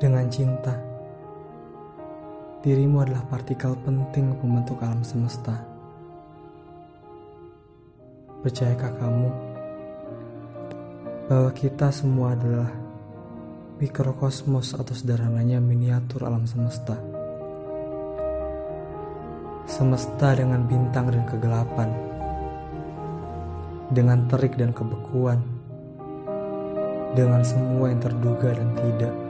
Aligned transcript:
Dengan 0.00 0.32
cinta, 0.32 0.72
dirimu 2.64 3.04
adalah 3.04 3.20
partikel 3.28 3.76
penting 3.84 4.32
pembentuk 4.40 4.80
alam 4.80 5.04
semesta. 5.04 5.60
Percayakah 8.40 8.96
kamu 8.96 9.28
bahwa 11.28 11.52
kita 11.52 11.92
semua 11.92 12.32
adalah 12.32 12.72
mikrokosmos 13.76 14.72
atau 14.72 14.96
sederhananya 14.96 15.60
miniatur 15.60 16.24
alam 16.24 16.48
semesta? 16.48 16.96
Semesta 19.68 20.32
dengan 20.32 20.64
bintang 20.64 21.12
dan 21.12 21.28
kegelapan, 21.28 21.92
dengan 23.92 24.24
terik 24.32 24.56
dan 24.56 24.72
kebekuan, 24.72 25.44
dengan 27.12 27.44
semua 27.44 27.92
yang 27.92 28.00
terduga 28.00 28.56
dan 28.56 28.72
tidak. 28.80 29.29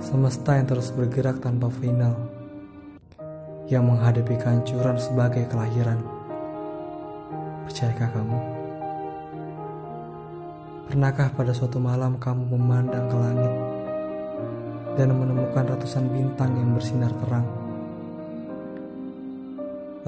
Semesta 0.00 0.56
yang 0.56 0.64
terus 0.64 0.96
bergerak 0.96 1.44
tanpa 1.44 1.68
final, 1.68 2.16
yang 3.68 3.84
menghadapi 3.84 4.32
kehancuran 4.32 4.96
sebagai 4.96 5.44
kelahiran. 5.44 6.00
Percayakah 7.68 8.08
kamu? 8.08 8.38
Pernahkah 10.88 11.28
pada 11.36 11.52
suatu 11.52 11.76
malam 11.76 12.16
kamu 12.16 12.48
memandang 12.48 13.12
ke 13.12 13.16
langit 13.20 13.52
dan 14.96 15.12
menemukan 15.12 15.68
ratusan 15.68 16.08
bintang 16.08 16.56
yang 16.56 16.72
bersinar 16.72 17.12
terang? 17.20 17.44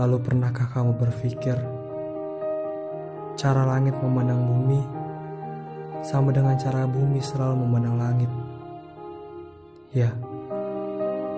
Lalu 0.00 0.16
pernahkah 0.24 0.72
kamu 0.72 0.96
berpikir 0.96 1.60
cara 3.36 3.62
langit 3.68 3.92
memandang 4.00 4.40
bumi 4.40 4.80
sama 6.00 6.32
dengan 6.32 6.56
cara 6.56 6.88
bumi 6.88 7.20
selalu 7.20 7.60
memandang 7.60 8.00
langit? 8.00 8.32
Ya, 9.92 10.08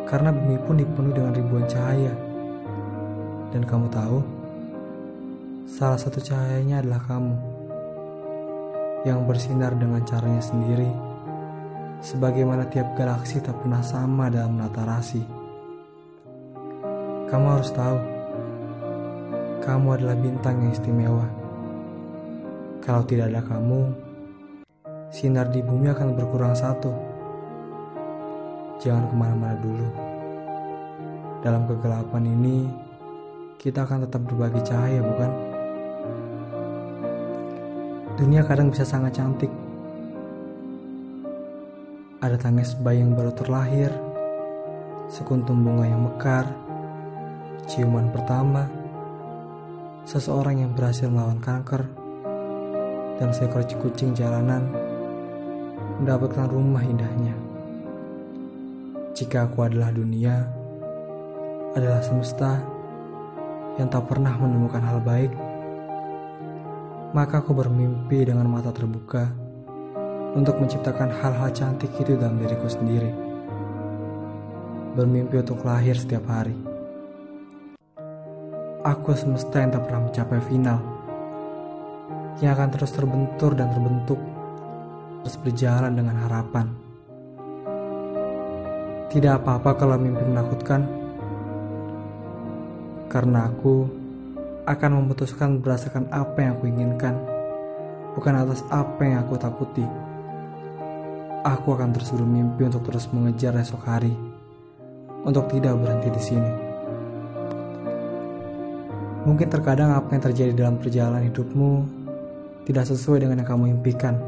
karena 0.06 0.30
bumi 0.30 0.58
pun 0.62 0.78
dipenuhi 0.78 1.14
dengan 1.14 1.34
ribuan 1.34 1.66
cahaya. 1.66 2.14
Dan 3.50 3.66
kamu 3.66 3.86
tahu, 3.90 4.18
Salah 5.64 5.96
satu 5.96 6.20
cahayanya 6.20 6.84
adalah 6.84 7.00
kamu 7.08 7.34
yang 9.08 9.24
bersinar 9.24 9.72
dengan 9.74 10.04
caranya 10.04 10.44
sendiri, 10.44 10.92
sebagaimana 12.04 12.68
tiap 12.68 12.92
galaksi 12.94 13.40
tak 13.40 13.56
pernah 13.64 13.80
sama 13.80 14.28
dalam 14.28 14.60
menata 14.60 14.84
rasi. 14.84 15.24
Kamu 17.26 17.46
harus 17.48 17.72
tahu, 17.72 17.96
kamu 19.64 19.86
adalah 19.96 20.16
bintang 20.20 20.62
yang 20.62 20.70
istimewa. 20.76 21.26
Kalau 22.84 23.02
tidak 23.08 23.32
ada 23.32 23.40
kamu, 23.42 23.88
sinar 25.08 25.48
di 25.48 25.64
bumi 25.64 25.90
akan 25.90 26.12
berkurang 26.12 26.52
satu. 26.52 27.13
Jangan 28.82 29.04
ke 29.10 29.14
mana-mana 29.14 29.56
dulu. 29.58 29.88
Dalam 31.44 31.68
kegelapan 31.68 32.24
ini, 32.24 32.66
kita 33.60 33.84
akan 33.84 34.08
tetap 34.08 34.24
berbagi 34.24 34.60
cahaya, 34.64 35.00
bukan? 35.04 35.30
Dunia 38.14 38.46
kadang 38.46 38.72
bisa 38.72 38.86
sangat 38.86 39.18
cantik. 39.18 39.52
Ada 42.24 42.40
tangis 42.40 42.72
bayi 42.80 43.04
yang 43.04 43.12
baru 43.12 43.36
terlahir, 43.36 43.92
sekuntum 45.12 45.60
bunga 45.60 45.84
yang 45.84 46.08
mekar, 46.08 46.48
ciuman 47.68 48.08
pertama, 48.08 48.64
seseorang 50.08 50.64
yang 50.64 50.72
berhasil 50.72 51.12
melawan 51.12 51.36
kanker, 51.44 51.84
dan 53.20 53.28
seekor 53.36 53.68
kucing 53.76 54.16
jalanan 54.16 54.64
mendapatkan 56.00 56.48
rumah 56.48 56.80
indahnya. 56.80 57.43
Jika 59.14 59.46
aku 59.46 59.62
adalah 59.62 59.94
dunia, 59.94 60.42
adalah 61.78 62.02
semesta 62.02 62.58
yang 63.78 63.86
tak 63.86 64.10
pernah 64.10 64.34
menemukan 64.34 64.82
hal 64.82 64.98
baik, 65.06 65.30
maka 67.14 67.38
aku 67.38 67.54
bermimpi 67.54 68.26
dengan 68.26 68.50
mata 68.50 68.74
terbuka 68.74 69.30
untuk 70.34 70.58
menciptakan 70.58 71.14
hal-hal 71.14 71.46
cantik 71.54 71.94
itu 71.94 72.18
dalam 72.18 72.42
diriku 72.42 72.66
sendiri. 72.66 73.14
Bermimpi 74.98 75.46
untuk 75.46 75.62
lahir 75.62 75.94
setiap 75.94 76.26
hari. 76.26 76.58
Aku 78.82 79.14
semesta 79.14 79.62
yang 79.62 79.78
tak 79.78 79.86
pernah 79.86 80.10
mencapai 80.10 80.42
final. 80.42 80.82
Yang 82.42 82.50
akan 82.58 82.68
terus 82.74 82.90
terbentur 82.90 83.54
dan 83.54 83.70
terbentuk. 83.70 84.18
Terus 85.22 85.38
berjalan 85.38 85.94
dengan 85.94 86.18
harapan. 86.26 86.83
Tidak 89.14 89.30
apa-apa 89.30 89.78
kalau 89.78 89.94
mimpi 89.94 90.26
menakutkan. 90.26 90.82
Karena 93.06 93.46
aku 93.46 93.86
akan 94.66 94.90
memutuskan 94.98 95.62
berdasarkan 95.62 96.10
apa 96.10 96.34
yang 96.42 96.58
aku 96.58 96.66
inginkan, 96.66 97.14
bukan 98.18 98.34
atas 98.42 98.66
apa 98.74 99.06
yang 99.06 99.22
aku 99.22 99.38
takuti. 99.38 99.86
Aku 101.46 101.78
akan 101.78 101.94
terus 101.94 102.10
bermimpi 102.10 102.66
untuk 102.66 102.90
terus 102.90 103.06
mengejar 103.14 103.54
esok 103.54 103.86
hari, 103.86 104.10
untuk 105.22 105.46
tidak 105.46 105.78
berhenti 105.78 106.10
di 106.10 106.18
sini. 106.34 106.52
Mungkin 109.30 109.46
terkadang 109.46 109.94
apa 109.94 110.10
yang 110.10 110.26
terjadi 110.26 110.52
dalam 110.58 110.82
perjalanan 110.82 111.30
hidupmu 111.30 111.86
tidak 112.66 112.90
sesuai 112.90 113.22
dengan 113.22 113.46
yang 113.46 113.46
kamu 113.46 113.78
impikan. 113.78 114.18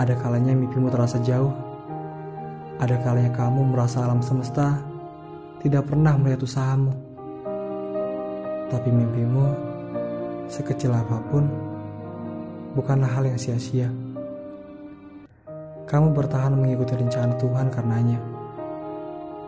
Ada 0.00 0.16
kalanya 0.16 0.56
mimpimu 0.56 0.88
terasa 0.88 1.20
jauh, 1.20 1.52
ada 2.80 2.96
kalanya 3.02 3.32
kamu 3.34 3.74
merasa 3.74 4.04
alam 4.04 4.22
semesta 4.24 4.80
tidak 5.60 5.90
pernah 5.90 6.16
melihat 6.16 6.46
usahamu 6.46 7.12
tapi 8.72 8.88
mimpimu, 8.88 9.52
sekecil 10.48 10.96
apa 10.96 11.20
pun, 11.28 11.44
bukanlah 12.72 13.12
hal 13.12 13.28
yang 13.28 13.36
sia-sia. 13.36 13.92
Kamu 15.84 16.16
bertahan 16.16 16.56
mengikuti 16.56 16.96
rencana 16.96 17.36
Tuhan 17.36 17.68
karenanya. 17.68 18.16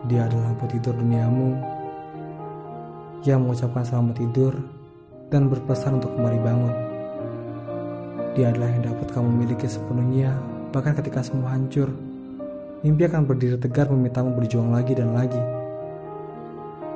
Dia 0.05 0.29
adalah 0.29 0.53
lampu 0.53 0.69
tidur 0.69 0.93
duniamu 0.93 1.57
yang 3.25 3.41
mengucapkan 3.41 3.81
selamat 3.81 4.21
tidur 4.21 4.53
dan 5.33 5.49
berpesan 5.49 5.97
untuk 5.97 6.13
kembali 6.13 6.39
bangun. 6.45 6.75
Dia 8.37 8.53
adalah 8.53 8.69
yang 8.77 8.93
dapat 8.93 9.09
kamu 9.09 9.29
miliki 9.41 9.65
sepenuhnya 9.65 10.37
bahkan 10.69 10.93
ketika 10.93 11.25
semua 11.25 11.57
hancur. 11.57 11.89
Mimpi 12.85 13.01
akan 13.09 13.25
berdiri 13.25 13.57
tegar 13.57 13.89
memintamu 13.89 14.37
berjuang 14.37 14.69
lagi 14.69 14.93
dan 14.93 15.17
lagi. 15.17 15.41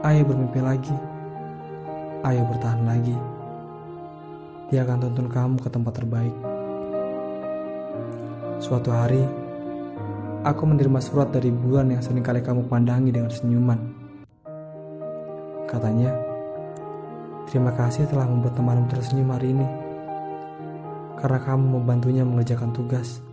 Ayo 0.05 0.21
bermimpi 0.21 0.61
lagi. 0.61 0.93
Ayo 2.21 2.45
bertahan 2.45 2.85
lagi. 2.85 3.17
Dia 4.69 4.85
akan 4.85 5.09
tuntun 5.09 5.33
kamu 5.33 5.57
ke 5.57 5.65
tempat 5.73 5.97
terbaik. 5.97 6.35
Suatu 8.61 8.93
hari, 8.93 9.25
aku 10.45 10.61
menerima 10.69 11.01
surat 11.01 11.33
dari 11.33 11.49
bulan 11.49 11.89
yang 11.89 12.05
sering 12.05 12.21
kali 12.21 12.45
kamu 12.45 12.69
pandangi 12.69 13.09
dengan 13.09 13.33
senyuman. 13.33 13.81
Katanya, 15.65 16.13
terima 17.49 17.73
kasih 17.73 18.05
telah 18.05 18.29
membuat 18.29 18.53
temanmu 18.53 18.93
tersenyum 18.93 19.33
hari 19.33 19.57
ini. 19.57 19.65
Karena 21.17 21.41
kamu 21.41 21.81
membantunya 21.81 22.21
mengerjakan 22.21 22.77
tugas. 22.77 23.25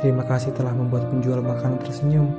Terima 0.00 0.24
kasih 0.24 0.56
telah 0.56 0.72
membuat 0.72 1.12
penjual 1.12 1.44
makanan 1.44 1.76
tersenyum. 1.84 2.32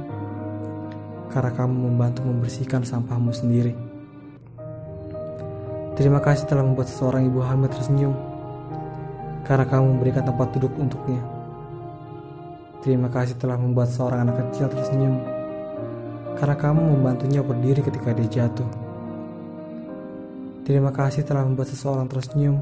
Karena 1.29 1.53
kamu 1.53 1.93
membantu 1.93 2.25
membersihkan 2.25 2.81
sampahmu 2.81 3.29
sendiri. 3.31 3.77
Terima 6.01 6.17
kasih 6.17 6.49
telah 6.49 6.65
membuat 6.65 6.89
seseorang 6.89 7.29
ibu 7.29 7.45
hamil 7.45 7.69
tersenyum 7.69 8.17
karena 9.45 9.69
kamu 9.69 9.85
memberikan 9.93 10.25
tempat 10.25 10.49
duduk 10.57 10.73
untuknya. 10.81 11.21
Terima 12.81 13.05
kasih 13.13 13.37
telah 13.37 13.59
membuat 13.61 13.93
seorang 13.93 14.25
anak 14.25 14.41
kecil 14.41 14.65
tersenyum 14.73 15.21
karena 16.41 16.57
kamu 16.57 16.81
membantunya 16.97 17.45
berdiri 17.45 17.85
ketika 17.85 18.17
dia 18.17 18.41
jatuh. 18.41 18.69
Terima 20.65 20.89
kasih 20.89 21.21
telah 21.21 21.45
membuat 21.45 21.69
seseorang 21.69 22.09
tersenyum 22.09 22.57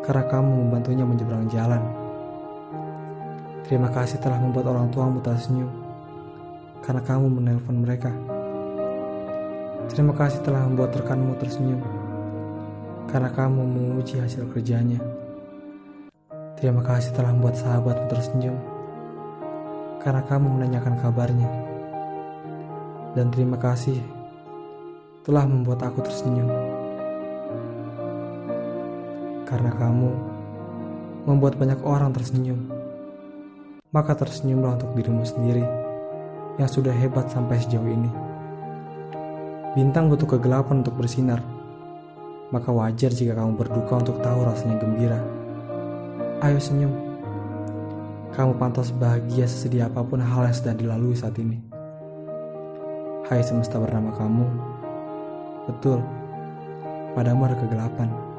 karena 0.00 0.24
kamu 0.24 0.48
membantunya 0.48 1.04
menyeberang 1.04 1.52
jalan. 1.52 2.01
Terima 3.62 3.88
kasih 3.94 4.18
telah 4.18 4.42
membuat 4.42 4.74
orang 4.74 4.90
tuamu 4.90 5.22
tersenyum 5.22 5.70
karena 6.82 6.98
kamu 6.98 7.26
menelpon 7.30 7.78
mereka. 7.78 8.10
Terima 9.86 10.10
kasih 10.18 10.42
telah 10.42 10.66
membuat 10.66 10.98
rekanmu 10.98 11.38
tersenyum 11.38 11.78
karena 13.06 13.30
kamu 13.30 13.62
memuji 13.62 14.18
hasil 14.18 14.50
kerjanya. 14.50 14.98
Terima 16.58 16.82
kasih 16.82 17.14
telah 17.14 17.30
membuat 17.30 17.54
sahabatmu 17.58 18.06
tersenyum 18.10 18.56
karena 20.02 20.22
kamu 20.26 20.46
menanyakan 20.58 20.94
kabarnya. 20.98 21.50
Dan 23.14 23.30
terima 23.30 23.60
kasih 23.62 24.00
telah 25.22 25.46
membuat 25.46 25.86
aku 25.86 26.02
tersenyum 26.02 26.50
karena 29.46 29.70
kamu 29.76 30.10
membuat 31.30 31.54
banyak 31.60 31.78
orang 31.86 32.10
tersenyum. 32.10 32.81
Maka 33.92 34.16
tersenyumlah 34.16 34.80
untuk 34.80 34.96
dirimu 34.96 35.20
sendiri 35.20 35.60
yang 36.56 36.64
sudah 36.64 36.96
hebat 36.96 37.28
sampai 37.28 37.60
sejauh 37.60 37.84
ini. 37.84 38.08
Bintang 39.76 40.08
butuh 40.08 40.24
kegelapan 40.24 40.80
untuk 40.80 40.96
bersinar, 40.96 41.44
maka 42.48 42.72
wajar 42.72 43.12
jika 43.12 43.36
kamu 43.36 43.52
berduka 43.52 44.00
untuk 44.00 44.16
tahu 44.24 44.48
rasanya 44.48 44.80
gembira. 44.80 45.20
Ayo 46.40 46.56
senyum. 46.56 46.92
Kamu 48.32 48.56
pantas 48.56 48.88
bahagia 48.96 49.44
sesedih 49.44 49.84
apa 49.84 50.00
pun 50.00 50.24
hal 50.24 50.48
yang 50.48 50.56
sedang 50.56 50.80
dilalui 50.80 51.12
saat 51.12 51.36
ini. 51.36 51.60
Hai 53.28 53.44
semesta 53.44 53.76
bernama 53.76 54.16
kamu. 54.16 54.44
Betul, 55.68 56.00
padamu 57.12 57.44
ada 57.44 57.60
kegelapan. 57.60 58.31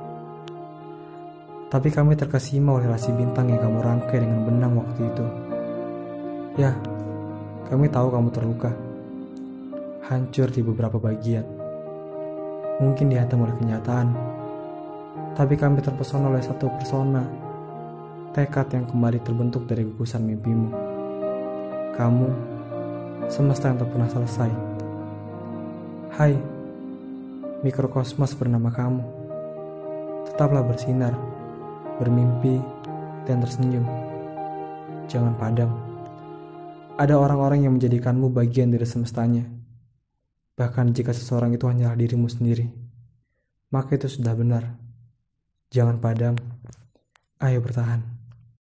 Tapi 1.73 1.89
kami 1.89 2.13
terkesima 2.13 2.77
oleh 2.77 2.85
rasi 2.85 3.09
bintang 3.09 3.49
yang 3.49 3.57
kamu 3.57 3.81
rangkai 3.81 4.21
dengan 4.21 4.45
benang 4.45 4.77
waktu 4.77 5.09
itu. 5.09 5.25
Ya, 6.53 6.69
kami 7.65 7.89
tahu 7.89 8.13
kamu 8.13 8.29
terluka. 8.29 8.69
Hancur 10.05 10.53
di 10.53 10.61
beberapa 10.61 11.01
bagian. 11.01 11.41
Mungkin 12.77 13.09
dihantam 13.09 13.41
oleh 13.41 13.57
kenyataan. 13.57 14.13
Tapi 15.33 15.57
kami 15.57 15.81
terpesona 15.81 16.29
oleh 16.29 16.45
satu 16.45 16.69
persona. 16.77 17.25
Tekad 18.37 18.69
yang 18.69 18.85
kembali 18.85 19.25
terbentuk 19.25 19.65
dari 19.65 19.81
gugusan 19.81 20.29
mimpimu. 20.29 20.69
Kamu, 21.97 22.29
semesta 23.33 23.73
yang 23.73 23.81
tak 23.81 23.89
pernah 23.89 24.09
selesai. 24.13 24.51
Hai, 26.21 26.37
mikrokosmos 27.65 28.37
bernama 28.37 28.69
kamu. 28.69 29.01
Tetaplah 30.29 30.61
bersinar 30.61 31.33
bermimpi, 31.97 32.61
dan 33.27 33.41
tersenyum. 33.41 33.85
Jangan 35.09 35.33
padam. 35.35 35.71
Ada 36.95 37.17
orang-orang 37.17 37.65
yang 37.65 37.73
menjadikanmu 37.75 38.29
bagian 38.29 38.69
dari 38.69 38.85
semestanya. 38.85 39.49
Bahkan 40.53 40.93
jika 40.93 41.09
seseorang 41.09 41.57
itu 41.57 41.65
hanyalah 41.65 41.97
dirimu 41.97 42.29
sendiri, 42.29 42.69
maka 43.73 43.97
itu 43.97 44.05
sudah 44.05 44.37
benar. 44.37 44.77
Jangan 45.73 45.97
padam. 45.97 46.37
Ayo 47.41 47.65
bertahan. 47.65 48.12